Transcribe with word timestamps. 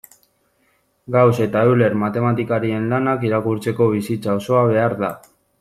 Gauss 1.15 1.41
eta 1.45 1.61
Euler 1.73 1.97
matematikarien 2.05 2.89
lanak 2.95 3.29
irakurtzeko 3.31 3.91
bizitza 3.95 4.39
osoa 4.43 4.69
behar 4.75 5.01
da. 5.05 5.17